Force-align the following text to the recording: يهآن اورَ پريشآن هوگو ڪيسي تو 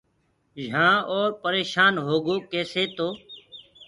يهآن 0.61 0.97
اورَ 1.11 1.29
پريشآن 1.43 1.93
هوگو 2.05 2.35
ڪيسي 2.51 2.83
تو 2.95 3.07